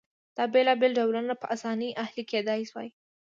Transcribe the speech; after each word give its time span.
دا 0.37 0.43
بېلابېل 0.53 0.91
ډولونه 0.99 1.33
په 1.41 1.45
اسانۍ 1.55 1.89
اهلي 2.03 2.23
کېدای 2.31 2.61
شول 2.69 2.87